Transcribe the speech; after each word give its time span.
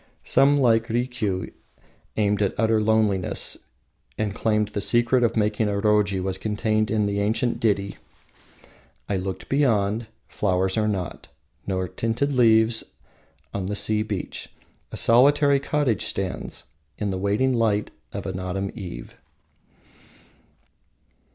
Some, 0.23 0.59
like 0.59 0.87
Rikiu, 0.89 1.53
aimed 2.17 2.41
at 2.41 2.59
utter 2.59 2.81
loneliness, 2.81 3.65
and 4.17 4.33
claimed 4.33 4.69
the 4.69 4.81
secret 4.81 5.23
of 5.23 5.37
making 5.37 5.69
a 5.69 5.73
roji 5.79 6.19
was 6.19 6.39
contained 6.39 6.89
in 6.89 7.05
the 7.05 7.19
ancient 7.19 7.59
ditty: 7.59 7.97
"I 9.07 9.17
look 9.17 9.47
beyond; 9.47 10.07
Flowers 10.27 10.75
are 10.75 10.87
not, 10.87 11.27
Nor 11.67 11.87
tinted 11.87 12.31
leaves. 12.33 12.83
On 13.53 13.67
the 13.67 13.75
sea 13.75 14.01
beach 14.01 14.49
A 14.91 14.97
solitary 14.97 15.59
cottage 15.59 16.05
stands 16.05 16.63
In 16.97 17.11
the 17.11 17.19
waning 17.19 17.53
light 17.53 17.91
Of 18.11 18.25
an 18.25 18.39
autumn 18.39 18.71
eve." 18.73 19.15